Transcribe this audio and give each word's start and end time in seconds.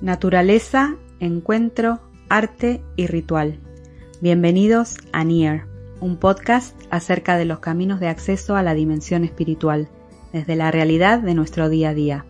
Naturaleza, 0.00 0.94
encuentro, 1.18 1.98
arte 2.28 2.80
y 2.94 3.08
ritual. 3.08 3.58
Bienvenidos 4.20 4.96
a 5.12 5.24
Near, 5.24 5.66
un 6.00 6.18
podcast 6.18 6.80
acerca 6.88 7.36
de 7.36 7.44
los 7.44 7.58
caminos 7.58 7.98
de 7.98 8.06
acceso 8.06 8.54
a 8.54 8.62
la 8.62 8.74
dimensión 8.74 9.24
espiritual, 9.24 9.88
desde 10.32 10.54
la 10.54 10.70
realidad 10.70 11.18
de 11.18 11.34
nuestro 11.34 11.68
día 11.68 11.88
a 11.88 11.94
día. 11.94 12.26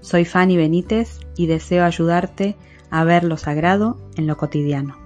Soy 0.00 0.24
Fanny 0.24 0.56
Benítez 0.56 1.20
y 1.36 1.48
deseo 1.48 1.84
ayudarte 1.84 2.56
a 2.88 3.04
ver 3.04 3.24
lo 3.24 3.36
sagrado 3.36 3.98
en 4.16 4.26
lo 4.26 4.38
cotidiano. 4.38 4.96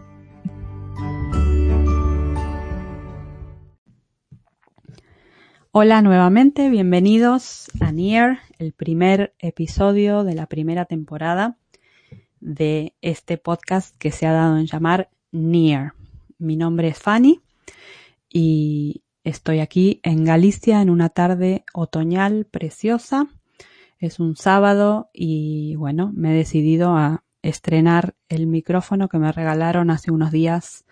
Hola 5.72 6.02
nuevamente, 6.02 6.70
bienvenidos 6.70 7.68
a 7.80 7.90
Near, 7.90 8.38
el 8.58 8.72
primer 8.72 9.34
episodio 9.40 10.22
de 10.22 10.34
la 10.34 10.46
primera 10.46 10.84
temporada 10.84 11.58
de 12.46 12.94
este 13.02 13.36
podcast 13.36 13.94
que 13.98 14.10
se 14.10 14.26
ha 14.26 14.32
dado 14.32 14.56
en 14.56 14.66
llamar 14.66 15.10
Near. 15.32 15.92
Mi 16.38 16.56
nombre 16.56 16.88
es 16.88 16.98
Fanny 16.98 17.42
y 18.30 19.02
estoy 19.24 19.60
aquí 19.60 20.00
en 20.02 20.24
Galicia 20.24 20.80
en 20.80 20.88
una 20.88 21.10
tarde 21.10 21.64
otoñal 21.74 22.46
preciosa. 22.46 23.26
Es 23.98 24.20
un 24.20 24.36
sábado 24.36 25.10
y 25.12 25.74
bueno, 25.76 26.12
me 26.14 26.32
he 26.32 26.36
decidido 26.36 26.96
a 26.96 27.24
estrenar 27.42 28.14
el 28.28 28.46
micrófono 28.46 29.08
que 29.08 29.18
me 29.18 29.32
regalaron 29.32 29.90
hace 29.90 30.10
unos 30.10 30.30
días 30.30 30.84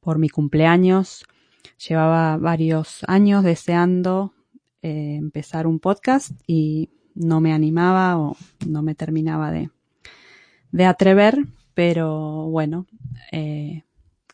por 0.00 0.18
mi 0.18 0.28
cumpleaños 0.28 1.24
Llevaba 1.88 2.36
varios 2.36 3.04
años 3.06 3.42
deseando 3.42 4.34
eh, 4.82 5.16
empezar 5.16 5.66
un 5.66 5.78
podcast 5.78 6.32
y 6.46 6.90
no 7.14 7.40
me 7.40 7.52
animaba 7.52 8.18
o 8.18 8.36
no 8.66 8.82
me 8.82 8.94
terminaba 8.94 9.50
de, 9.50 9.70
de 10.72 10.84
atrever, 10.84 11.46
pero 11.74 12.48
bueno, 12.48 12.86
eh, 13.32 13.84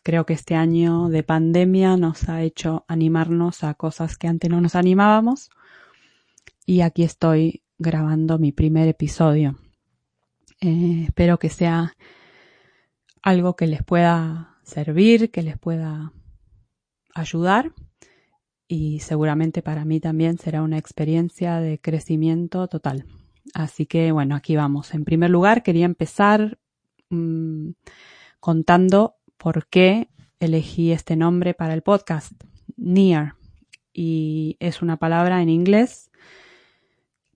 creo 0.03 0.25
que 0.25 0.33
este 0.33 0.55
año 0.55 1.09
de 1.09 1.23
pandemia 1.23 1.97
nos 1.97 2.29
ha 2.29 2.41
hecho 2.41 2.85
animarnos 2.87 3.63
a 3.63 3.73
cosas 3.73 4.17
que 4.17 4.27
antes 4.27 4.49
no 4.49 4.61
nos 4.61 4.75
animábamos 4.75 5.49
y 6.65 6.81
aquí 6.81 7.03
estoy 7.03 7.63
grabando 7.77 8.39
mi 8.39 8.51
primer 8.51 8.87
episodio. 8.87 9.57
Eh, 10.61 11.03
espero 11.07 11.37
que 11.39 11.49
sea 11.49 11.95
algo 13.21 13.55
que 13.55 13.67
les 13.67 13.83
pueda 13.83 14.57
servir, 14.63 15.31
que 15.31 15.41
les 15.41 15.57
pueda 15.57 16.13
ayudar 17.13 17.71
y 18.67 18.99
seguramente 18.99 19.61
para 19.61 19.85
mí 19.85 19.99
también 19.99 20.37
será 20.37 20.61
una 20.61 20.77
experiencia 20.77 21.59
de 21.59 21.79
crecimiento 21.79 22.67
total. 22.67 23.05
Así 23.53 23.85
que 23.85 24.11
bueno, 24.11 24.35
aquí 24.35 24.55
vamos. 24.55 24.93
En 24.93 25.05
primer 25.05 25.29
lugar, 25.29 25.63
quería 25.63 25.85
empezar 25.85 26.59
mmm, 27.09 27.71
contando 28.39 29.15
por 29.37 29.67
qué 29.67 30.09
elegí 30.39 30.91
este 30.91 31.15
nombre 31.15 31.53
para 31.53 31.73
el 31.73 31.81
podcast, 31.81 32.33
Near. 32.75 33.35
Y 33.93 34.57
es 34.59 34.81
una 34.81 34.97
palabra 34.97 35.41
en 35.41 35.49
inglés 35.49 36.11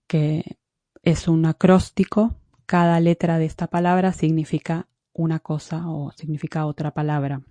que 0.07 0.57
es 1.03 1.27
un 1.27 1.45
acróstico. 1.45 2.35
Cada 2.65 2.99
letra 2.99 3.37
de 3.37 3.45
esta 3.45 3.67
palabra 3.67 4.13
significa 4.13 4.87
una 5.13 5.39
cosa 5.39 5.89
o 5.89 6.11
significa 6.11 6.65
otra 6.65 6.91
palabra. 6.91 7.41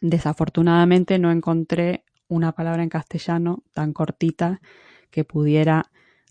Desafortunadamente 0.00 1.18
no 1.18 1.30
encontré 1.30 2.04
una 2.28 2.52
palabra 2.52 2.82
en 2.82 2.88
castellano 2.88 3.64
tan 3.72 3.92
cortita 3.92 4.60
que 5.10 5.24
pudiera 5.24 5.90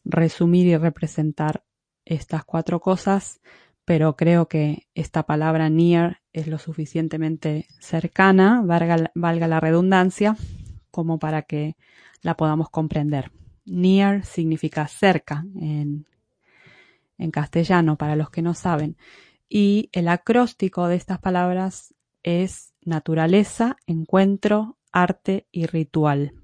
resumir 0.09 0.67
y 0.67 0.77
representar 0.77 1.63
estas 2.05 2.43
cuatro 2.43 2.79
cosas, 2.79 3.39
pero 3.85 4.15
creo 4.15 4.47
que 4.47 4.87
esta 4.95 5.23
palabra 5.23 5.69
near 5.69 6.21
es 6.33 6.47
lo 6.47 6.57
suficientemente 6.57 7.67
cercana, 7.79 8.61
valga, 8.63 9.11
valga 9.15 9.47
la 9.47 9.59
redundancia, 9.59 10.35
como 10.91 11.19
para 11.19 11.43
que 11.43 11.75
la 12.21 12.35
podamos 12.35 12.69
comprender. 12.69 13.31
Near 13.65 14.25
significa 14.25 14.87
cerca 14.87 15.45
en, 15.55 16.07
en 17.17 17.31
castellano, 17.31 17.97
para 17.97 18.15
los 18.15 18.29
que 18.29 18.41
no 18.41 18.53
saben. 18.53 18.97
Y 19.47 19.89
el 19.91 20.07
acróstico 20.07 20.87
de 20.87 20.95
estas 20.95 21.19
palabras 21.19 21.93
es 22.23 22.73
naturaleza, 22.83 23.77
encuentro, 23.87 24.77
arte 24.91 25.47
y 25.51 25.65
ritual. 25.65 26.38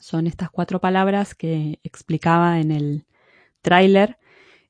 Son 0.00 0.26
estas 0.26 0.50
cuatro 0.50 0.80
palabras 0.80 1.34
que 1.34 1.78
explicaba 1.84 2.58
en 2.58 2.72
el 2.72 3.06
tráiler 3.62 4.18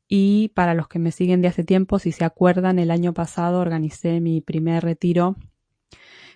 y 0.08 0.48
para 0.54 0.74
los 0.74 0.88
que 0.88 0.98
me 0.98 1.12
siguen 1.12 1.40
de 1.40 1.48
hace 1.48 1.62
tiempo, 1.62 2.00
si 2.00 2.10
se 2.10 2.24
acuerdan, 2.24 2.80
el 2.80 2.90
año 2.90 3.14
pasado 3.14 3.60
organicé 3.60 4.20
mi 4.20 4.40
primer 4.40 4.82
retiro 4.82 5.36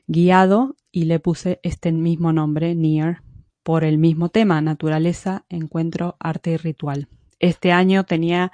guiado 0.07 0.77
y 0.93 1.05
le 1.05 1.19
puse 1.19 1.59
este 1.65 1.91
mismo 1.91 2.33
nombre, 2.33 2.77
Near, 2.77 3.23
por 3.65 3.83
el 3.83 3.99
mismo 3.99 4.29
tema, 4.29 4.61
naturaleza, 4.61 5.45
encuentro, 5.49 6.17
arte 6.21 6.53
y 6.53 6.57
ritual. 6.57 7.09
Este 7.41 7.73
año 7.73 8.05
tenía 8.05 8.53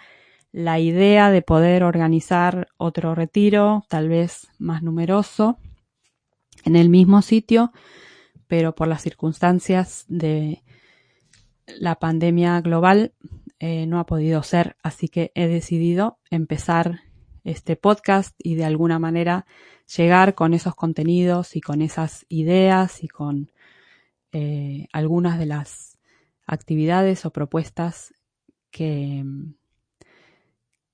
la 0.52 0.78
idea 0.78 1.30
de 1.30 1.42
poder 1.42 1.84
organizar 1.84 2.68
otro 2.78 3.14
retiro, 3.14 3.84
tal 3.88 4.08
vez 4.08 4.48
más 4.58 4.82
numeroso, 4.82 5.58
en 6.64 6.76
el 6.76 6.88
mismo 6.88 7.20
sitio, 7.20 7.72
pero 8.50 8.74
por 8.74 8.88
las 8.88 9.02
circunstancias 9.02 10.04
de 10.08 10.64
la 11.78 12.00
pandemia 12.00 12.60
global 12.60 13.14
eh, 13.60 13.86
no 13.86 14.00
ha 14.00 14.06
podido 14.06 14.42
ser, 14.42 14.76
así 14.82 15.06
que 15.06 15.30
he 15.36 15.46
decidido 15.46 16.18
empezar 16.32 17.02
este 17.44 17.76
podcast 17.76 18.34
y 18.38 18.56
de 18.56 18.64
alguna 18.64 18.98
manera 18.98 19.46
llegar 19.96 20.34
con 20.34 20.52
esos 20.52 20.74
contenidos 20.74 21.54
y 21.54 21.60
con 21.60 21.80
esas 21.80 22.26
ideas 22.28 23.04
y 23.04 23.08
con 23.08 23.52
eh, 24.32 24.88
algunas 24.92 25.38
de 25.38 25.46
las 25.46 25.96
actividades 26.44 27.24
o 27.26 27.30
propuestas 27.32 28.12
que, 28.72 29.24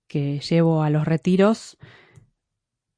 que 0.08 0.40
llevo 0.40 0.82
a 0.82 0.90
los 0.90 1.06
retiros, 1.06 1.78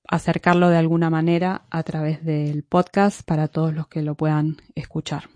acercarlo 0.08 0.70
de 0.70 0.78
alguna 0.78 1.10
manera 1.10 1.66
a 1.70 1.82
través 1.82 2.24
del 2.24 2.64
podcast 2.64 3.22
para 3.22 3.46
todos 3.46 3.74
los 3.74 3.88
que 3.88 4.02
lo 4.02 4.14
puedan 4.14 4.56
escuchar. 4.74 5.28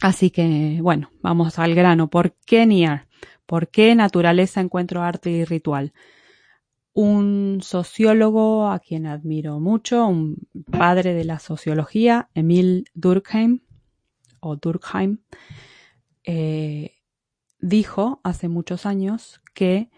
Así 0.00 0.30
que, 0.30 0.80
bueno, 0.82 1.10
vamos 1.22 1.58
al 1.60 1.74
grano. 1.74 2.10
¿Por 2.10 2.34
qué 2.44 2.66
NIAR? 2.66 3.06
¿Por 3.46 3.68
qué 3.68 3.94
naturaleza, 3.94 4.60
encuentro, 4.60 5.02
arte 5.02 5.30
y 5.30 5.44
ritual? 5.44 5.92
Un 6.92 7.60
sociólogo 7.62 8.68
a 8.68 8.80
quien 8.80 9.06
admiro 9.06 9.60
mucho, 9.60 10.06
un 10.06 10.48
padre 10.70 11.14
de 11.14 11.24
la 11.24 11.38
sociología, 11.38 12.28
Emil 12.34 12.86
Durkheim, 12.94 13.60
o 14.40 14.56
Durkheim, 14.56 15.18
eh, 16.24 16.96
dijo 17.60 18.20
hace 18.24 18.48
muchos 18.48 18.86
años 18.86 19.40
que 19.54 19.90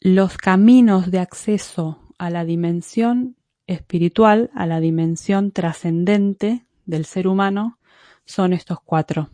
los 0.00 0.36
caminos 0.36 1.10
de 1.10 1.18
acceso 1.20 2.07
a 2.18 2.30
la 2.30 2.44
dimensión 2.44 3.36
espiritual, 3.66 4.50
a 4.54 4.66
la 4.66 4.80
dimensión 4.80 5.52
trascendente 5.52 6.66
del 6.84 7.04
ser 7.04 7.28
humano, 7.28 7.78
son 8.24 8.52
estos 8.52 8.80
cuatro. 8.80 9.30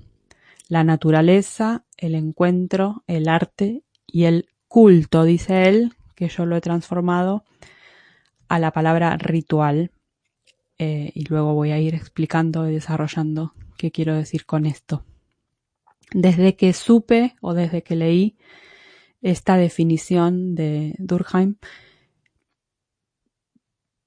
La 0.69 0.85
naturaleza, 0.85 1.85
el 1.97 2.15
encuentro, 2.15 3.03
el 3.07 3.29
arte 3.29 3.83
y 4.07 4.25
el 4.25 4.49
culto, 4.69 5.25
dice 5.25 5.69
él, 5.69 5.93
que 6.15 6.29
yo 6.29 6.47
lo 6.47 6.57
he 6.57 6.61
transformado 6.61 7.45
a 8.49 8.59
la 8.59 8.73
palabra 8.73 9.17
ritual. 9.17 9.91
Eh, 10.79 11.13
y 11.15 11.25
luego 11.27 11.55
voy 11.55 11.71
a 11.71 11.79
ir 11.79 11.95
explicando 11.95 12.69
y 12.69 12.73
desarrollando 12.73 13.55
qué 13.77 13.91
quiero 13.91 14.15
decir 14.15 14.47
con 14.47 14.67
esto. 14.67 15.05
Desde 16.13 16.57
que 16.57 16.73
supe 16.73 17.35
o 17.41 17.55
desde 17.55 17.83
que 17.83 17.97
leí 17.97 18.37
esta 19.23 19.57
definición 19.57 20.55
de 20.55 20.95
Durkheim 20.99 21.57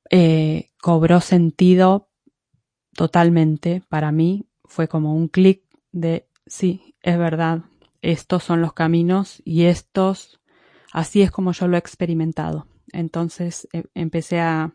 eh, 0.10 0.70
cobró 0.82 1.22
sentido 1.22 2.10
totalmente 2.94 3.84
para 3.90 4.12
mí. 4.12 4.48
Fue 4.66 4.88
como 4.88 5.14
un 5.14 5.28
clic 5.28 5.64
de, 5.92 6.28
sí, 6.46 6.96
es 7.02 7.18
verdad, 7.18 7.64
estos 8.02 8.44
son 8.44 8.62
los 8.62 8.74
caminos 8.74 9.42
y 9.46 9.64
estos, 9.64 10.40
así 10.92 11.22
es 11.22 11.32
como 11.32 11.52
yo 11.52 11.68
lo 11.68 11.78
he 11.78 11.80
experimentado. 11.80 12.68
Entonces 12.92 13.68
eh, 13.74 13.84
empecé 13.94 14.40
a 14.40 14.74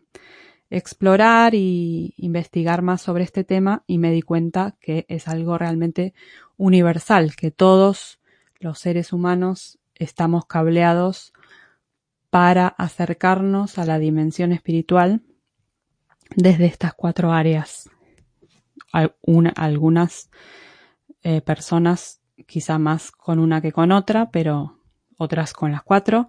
explorar 0.69 1.53
y 1.53 2.13
investigar 2.17 2.81
más 2.81 3.01
sobre 3.01 3.23
este 3.23 3.43
tema 3.43 3.83
y 3.85 3.99
me 3.99 4.11
di 4.11 4.21
cuenta 4.21 4.75
que 4.79 5.05
es 5.07 5.27
algo 5.27 5.57
realmente 5.57 6.13
universal, 6.57 7.35
que 7.35 7.51
todos 7.51 8.19
los 8.59 8.79
seres 8.79 9.13
humanos 9.13 9.79
estamos 9.95 10.45
cableados 10.45 11.32
para 12.33 12.67
acercarnos 12.67 13.77
a 13.77 13.85
la 13.85 13.99
dimensión 13.99 14.53
espiritual 14.53 15.21
desde 16.35 16.65
estas 16.65 16.95
cuatro 16.95 17.31
áreas. 17.31 17.91
algunas 18.91 20.31
eh, 21.21 21.41
personas 21.41 22.21
quizá 22.47 22.79
más 22.79 23.11
con 23.11 23.37
una 23.37 23.61
que 23.61 23.71
con 23.71 23.91
otra, 23.91 24.31
pero 24.31 24.79
otras 25.19 25.53
con 25.53 25.71
las 25.71 25.83
cuatro, 25.83 26.27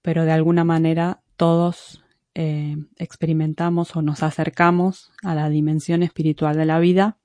pero 0.00 0.24
de 0.24 0.32
alguna 0.32 0.64
manera 0.64 1.20
todos 1.36 2.02
eh, 2.34 2.78
experimentamos 2.96 3.94
o 3.96 4.00
nos 4.00 4.22
acercamos 4.22 5.12
a 5.22 5.34
la 5.34 5.50
dimensión 5.50 6.02
espiritual 6.02 6.56
de 6.56 6.64
la 6.64 6.78
vida 6.78 7.18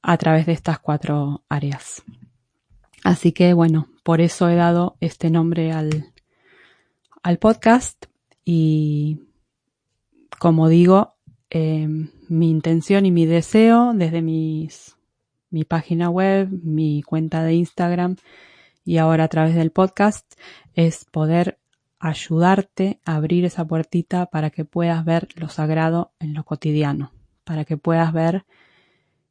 a 0.00 0.16
través 0.16 0.46
de 0.46 0.52
estas 0.52 0.78
cuatro 0.78 1.44
áreas. 1.50 2.04
Así 3.04 3.32
que 3.32 3.52
bueno, 3.52 3.88
por 4.02 4.22
eso 4.22 4.48
he 4.48 4.54
dado 4.54 4.96
este 5.00 5.28
nombre 5.28 5.72
al, 5.72 6.11
al 7.22 7.38
podcast 7.38 8.06
y 8.44 9.20
como 10.38 10.68
digo, 10.68 11.14
eh, 11.50 11.86
mi 12.28 12.50
intención 12.50 13.06
y 13.06 13.10
mi 13.10 13.26
deseo 13.26 13.92
desde 13.94 14.22
mis, 14.22 14.96
mi 15.50 15.64
página 15.64 16.10
web, 16.10 16.48
mi 16.50 17.02
cuenta 17.02 17.44
de 17.44 17.54
Instagram 17.54 18.16
y 18.84 18.98
ahora 18.98 19.24
a 19.24 19.28
través 19.28 19.54
del 19.54 19.70
podcast 19.70 20.34
es 20.74 21.04
poder 21.04 21.58
ayudarte 22.00 23.00
a 23.04 23.14
abrir 23.14 23.44
esa 23.44 23.64
puertita 23.64 24.26
para 24.26 24.50
que 24.50 24.64
puedas 24.64 25.04
ver 25.04 25.28
lo 25.36 25.48
sagrado 25.48 26.12
en 26.18 26.34
lo 26.34 26.44
cotidiano, 26.44 27.12
para 27.44 27.64
que 27.64 27.76
puedas 27.76 28.12
ver 28.12 28.44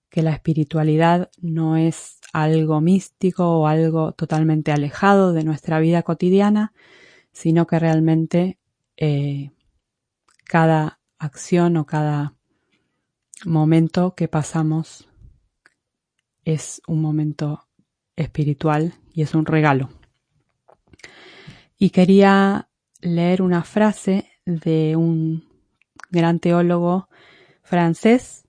que 0.10 0.22
la 0.22 0.32
espiritualidad 0.32 1.30
no 1.42 1.76
es 1.76 2.20
algo 2.32 2.80
místico 2.80 3.60
o 3.60 3.68
algo 3.68 4.14
totalmente 4.14 4.72
alejado 4.72 5.34
de 5.34 5.44
nuestra 5.44 5.80
vida 5.80 6.04
cotidiana, 6.04 6.74
sino 7.32 7.68
que 7.68 7.80
realmente 7.80 8.60
eh, 8.98 9.52
cada 10.46 11.00
acción 11.18 11.78
o 11.78 11.86
cada 11.86 12.36
momento 13.46 14.16
que 14.16 14.28
pasamos 14.28 15.08
es 16.44 16.82
un 16.88 17.02
momento 17.02 17.68
espiritual 18.16 18.94
y 19.14 19.22
es 19.22 19.34
un 19.36 19.46
regalo. 19.46 19.90
Y 21.78 21.90
quería 21.90 22.70
leer 23.02 23.42
una 23.42 23.64
frase 23.64 24.30
de 24.46 24.96
un 24.96 25.48
gran 26.10 26.40
teólogo 26.40 27.10
francés 27.64 28.48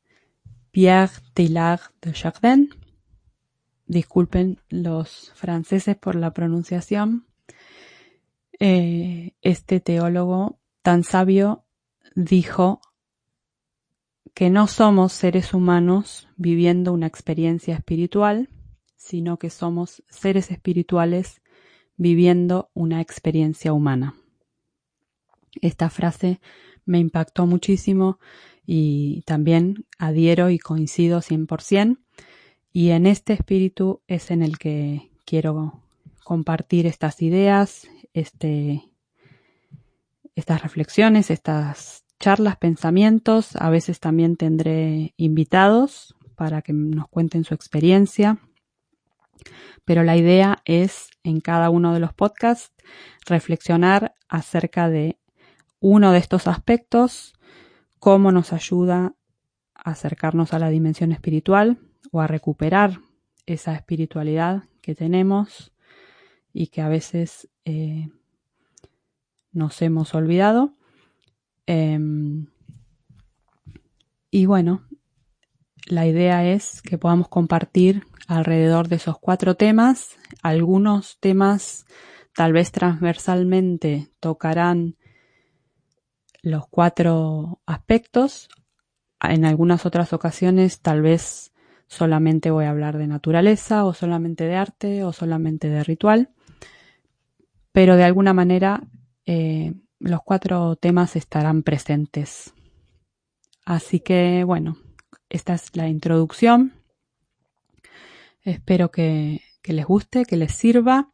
Pierre 0.73 1.13
Teilhard 1.35 1.93
de 2.01 2.13
Chardin. 2.13 2.71
Disculpen 3.87 4.59
los 4.71 5.33
franceses 5.35 5.97
por 5.97 6.15
la 6.15 6.33
pronunciación. 6.33 7.27
Eh, 8.59 9.35
este 9.43 9.81
teólogo 9.81 10.59
tan 10.83 11.05
sabio 11.05 11.65
dijo 12.15 12.81
que 14.35 14.51
no 14.51 14.67
somos 14.67 15.13
seres 15.13 15.55
humanos 15.55 16.29
viviendo 16.37 16.93
una 16.93 17.07
experiencia 17.07 17.75
espiritual, 17.75 18.49
sino 18.97 19.39
que 19.39 19.51
somos 19.51 20.03
seres 20.09 20.51
espirituales 20.51 21.43
viviendo 21.97 22.71
una 22.73 23.01
experiencia 23.01 23.73
humana. 23.73 24.15
Esta 25.61 25.91
frase 25.91 26.41
me 26.85 26.99
impactó 26.99 27.47
muchísimo 27.47 28.19
y 28.67 29.23
también 29.23 29.87
adhiero 29.99 30.51
y 30.51 30.59
coincido 30.59 31.21
100%. 31.21 31.99
Y 32.73 32.91
en 32.91 33.07
este 33.07 33.35
espíritu 33.35 34.01
es 34.07 34.31
en 34.31 34.43
el 34.43 34.59
que 34.59 35.11
quiero 35.27 35.83
compartir 36.25 36.87
estas 36.87 37.21
ideas, 37.21 37.87
este, 38.15 38.83
estas 40.35 40.63
reflexiones, 40.63 41.31
estas 41.31 42.05
charlas, 42.19 42.57
pensamientos. 42.57 43.57
A 43.57 43.71
veces 43.71 44.01
también 44.01 44.37
tendré 44.37 45.15
invitados 45.17 46.15
para 46.37 46.63
que 46.63 46.73
nos 46.73 47.09
cuenten 47.09 47.45
su 47.45 47.55
experiencia. 47.55 48.39
Pero 49.85 50.05
la 50.05 50.17
idea 50.17 50.63
es 50.65 51.11
en 51.25 51.41
cada 51.41 51.71
uno 51.71 51.93
de 51.93 52.01
los 52.01 52.15
podcasts 52.15 52.73
reflexionar 53.27 54.15
acerca 54.29 54.89
de 54.89 55.19
uno 55.81 56.13
de 56.13 56.19
estos 56.19 56.47
aspectos 56.47 57.35
cómo 57.99 58.33
nos 58.33 58.53
ayuda 58.53 59.15
a 59.75 59.91
acercarnos 59.91 60.53
a 60.53 60.59
la 60.59 60.71
dimensión 60.71 61.13
espiritual 61.13 61.79
o 62.13 62.21
a 62.21 62.27
recuperar 62.27 63.01
esa 63.47 63.75
espiritualidad 63.75 64.65
que 64.81 64.95
tenemos 64.95 65.72
y 66.53 66.69
que 66.69 66.83
a 66.83 66.89
veces 66.89 67.49
eh, 67.65 68.09
nos 69.53 69.81
hemos 69.83 70.15
olvidado. 70.15 70.75
Em, 71.67 72.47
y 74.31 74.47
bueno, 74.47 74.87
la 75.87 76.07
idea 76.07 76.45
es 76.45 76.83
que 76.83 76.99
podamos 76.99 77.29
compartir 77.29 78.05
alrededor 78.27 78.89
de 78.89 78.97
esos 78.97 79.19
cuatro 79.19 79.57
temas. 79.57 80.17
Algunos 80.43 81.19
temas 81.21 81.87
tal 82.35 82.53
vez 82.53 82.73
transversalmente 82.73 84.11
tocarán 84.21 84.97
los 86.43 86.67
cuatro 86.69 87.61
aspectos. 87.67 88.49
En 89.21 89.45
algunas 89.45 89.87
otras 89.87 90.13
ocasiones 90.13 90.81
tal 90.81 91.03
vez 91.03 91.52
solamente 91.93 92.51
voy 92.51 92.65
a 92.65 92.71
hablar 92.71 92.97
de 92.97 93.07
naturaleza 93.07 93.85
o 93.85 93.93
solamente 93.93 94.45
de 94.45 94.57
arte 94.57 95.05
o 95.05 95.13
solamente 95.13 95.69
de 95.69 95.85
ritual, 95.85 96.31
pero 97.71 97.97
de 97.97 98.05
alguna 98.05 98.33
manera 98.33 98.83
eh, 99.27 99.75
los 99.99 100.23
cuatro 100.25 100.77
temas 100.77 101.17
estarán 101.17 101.63
presentes. 101.63 102.55
Así 103.67 104.01
que 104.01 104.43
bueno, 104.45 104.79
esta 105.29 105.53
es 105.53 105.77
la 105.77 105.89
introducción. 105.89 106.73
Espero 108.41 108.91
que, 108.91 109.43
que 109.61 109.75
les 109.75 109.85
guste, 109.85 110.25
que 110.25 110.37
les 110.37 110.53
sirva. 110.53 111.13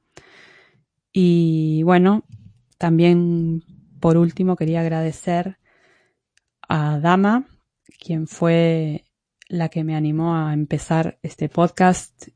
Y 1.13 1.83
bueno, 1.83 2.25
también 2.79 3.65
por 3.99 4.17
último, 4.17 4.55
quería 4.55 4.81
agradecer 4.81 5.59
a 6.69 7.01
Dama, 7.01 7.47
quien 7.99 8.29
fue 8.29 9.05
la 9.49 9.69
que 9.69 9.85
me 9.85 9.97
animó 9.97 10.37
a 10.37 10.53
empezar 10.53 11.19
este 11.23 11.49
podcast, 11.49 12.29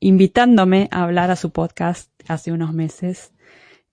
invitándome 0.00 0.88
a 0.90 1.02
hablar 1.02 1.30
a 1.30 1.36
su 1.36 1.50
podcast 1.50 2.10
hace 2.28 2.52
unos 2.52 2.72
meses 2.72 3.32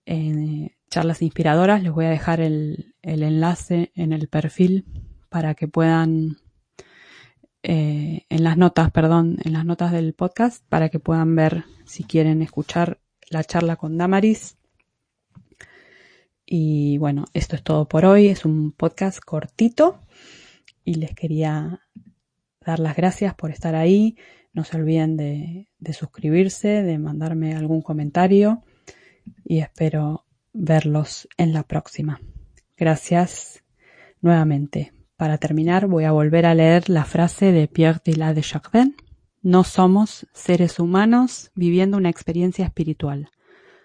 en 0.06 0.48
eh, 0.48 0.78
charlas 0.90 1.22
inspiradoras. 1.22 1.82
Les 1.82 1.92
voy 1.92 2.06
a 2.06 2.10
dejar 2.10 2.40
el, 2.40 2.94
enlace 3.02 3.92
en 3.94 4.12
el 4.12 4.28
perfil 4.28 4.86
para 5.28 5.54
que 5.54 5.68
puedan, 5.68 6.38
eh, 7.62 8.26
en 8.28 8.44
las 8.44 8.56
notas, 8.56 8.90
perdón, 8.90 9.38
en 9.44 9.52
las 9.52 9.64
notas 9.64 9.92
del 9.92 10.14
podcast, 10.14 10.64
para 10.68 10.88
que 10.88 10.98
puedan 10.98 11.34
ver 11.34 11.64
si 11.84 12.04
quieren 12.04 12.42
escuchar 12.42 13.00
la 13.30 13.44
charla 13.44 13.76
con 13.76 13.96
Damaris 13.96 14.56
y 16.54 16.98
bueno, 16.98 17.24
esto 17.32 17.56
es 17.56 17.62
todo 17.62 17.88
por 17.88 18.04
hoy. 18.04 18.28
Es 18.28 18.44
un 18.44 18.72
podcast 18.72 19.20
cortito 19.20 20.02
y 20.84 20.96
les 20.96 21.14
quería 21.14 21.80
dar 22.64 22.78
las 22.80 22.96
gracias 22.96 23.34
por 23.34 23.50
estar 23.50 23.74
ahí. 23.74 24.16
No 24.52 24.64
se 24.64 24.76
olviden 24.76 25.16
de, 25.16 25.68
suscribirse, 25.92 26.82
de 26.82 26.98
mandarme 26.98 27.54
algún 27.54 27.82
comentario 27.82 28.62
y 29.44 29.60
espero 29.60 30.26
verlos 30.52 31.28
en 31.36 31.52
la 31.52 31.62
próxima. 31.62 32.20
Gracias 32.76 33.64
nuevamente. 34.20 34.92
Para 35.16 35.38
terminar, 35.38 35.86
voy 35.86 36.04
a 36.04 36.12
volver 36.12 36.46
a 36.46 36.54
leer 36.54 36.90
la 36.90 37.04
frase 37.04 37.52
de 37.52 37.68
Pierre 37.68 38.00
Dila 38.04 38.34
de 38.34 38.42
Chardin. 38.42 38.96
No 39.40 39.64
somos 39.64 40.26
seres 40.32 40.78
humanos 40.78 41.50
viviendo 41.54 41.96
una 41.96 42.10
experiencia 42.10 42.64
espiritual. 42.64 43.30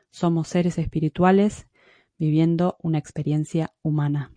Somos 0.09 0.47
seres 0.47 0.77
espirituales 0.77 1.67
viviendo 2.17 2.77
una 2.81 2.97
experiencia 2.97 3.73
humana. 3.81 4.31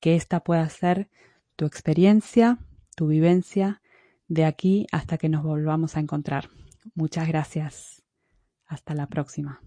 Que 0.00 0.14
esta 0.14 0.40
pueda 0.40 0.68
ser 0.68 1.10
tu 1.56 1.66
experiencia, 1.66 2.58
tu 2.98 3.06
vivencia, 3.06 3.80
de 4.26 4.44
aquí 4.44 4.88
hasta 4.90 5.18
que 5.18 5.28
nos 5.28 5.44
volvamos 5.44 5.96
a 5.96 6.00
encontrar. 6.00 6.50
Muchas 6.96 7.28
gracias. 7.28 8.02
Hasta 8.66 8.92
la 8.92 9.06
próxima. 9.06 9.60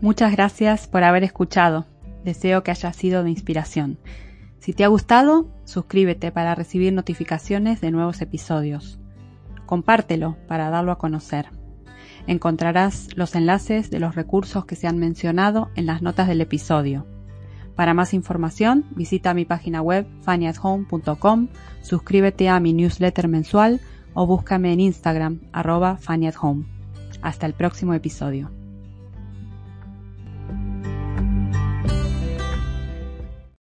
Muchas 0.00 0.32
gracias 0.32 0.88
por 0.88 1.04
haber 1.04 1.22
escuchado. 1.22 1.86
Deseo 2.24 2.64
que 2.64 2.72
haya 2.72 2.92
sido 2.92 3.22
de 3.22 3.30
inspiración. 3.30 3.98
Si 4.58 4.72
te 4.72 4.82
ha 4.82 4.88
gustado, 4.88 5.48
suscríbete 5.64 6.32
para 6.32 6.56
recibir 6.56 6.92
notificaciones 6.92 7.80
de 7.80 7.92
nuevos 7.92 8.20
episodios. 8.20 8.98
Compártelo 9.64 10.36
para 10.48 10.70
darlo 10.70 10.90
a 10.90 10.98
conocer. 10.98 11.46
Encontrarás 12.26 13.08
los 13.16 13.34
enlaces 13.34 13.90
de 13.90 14.00
los 14.00 14.14
recursos 14.14 14.64
que 14.64 14.76
se 14.76 14.86
han 14.86 14.98
mencionado 14.98 15.70
en 15.76 15.86
las 15.86 16.02
notas 16.02 16.28
del 16.28 16.40
episodio. 16.40 17.06
Para 17.76 17.94
más 17.94 18.14
información, 18.14 18.86
visita 18.90 19.34
mi 19.34 19.44
página 19.44 19.82
web 19.82 20.06
fannyathome.com, 20.22 21.48
suscríbete 21.82 22.48
a 22.48 22.58
mi 22.58 22.72
newsletter 22.72 23.28
mensual 23.28 23.80
o 24.14 24.26
búscame 24.26 24.72
en 24.72 24.80
Instagram 24.80 25.40
arroba 25.52 25.98
Hasta 27.22 27.46
el 27.46 27.52
próximo 27.52 27.92
episodio. 27.92 28.55